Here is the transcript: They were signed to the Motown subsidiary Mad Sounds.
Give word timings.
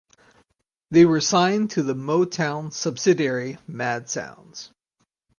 They 0.89 1.05
were 1.05 1.21
signed 1.21 1.69
to 1.69 1.83
the 1.83 1.93
Motown 1.93 2.73
subsidiary 2.73 3.59
Mad 3.67 4.09
Sounds. 4.09 4.71